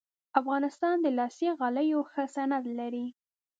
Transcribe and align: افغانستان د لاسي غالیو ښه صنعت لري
افغانستان 0.39 0.95
د 1.01 1.07
لاسي 1.17 1.49
غالیو 1.59 1.99
ښه 2.11 2.23
صنعت 2.35 2.65
لري 2.79 3.05